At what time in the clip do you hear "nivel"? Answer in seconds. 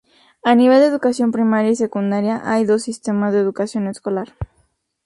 0.55-0.79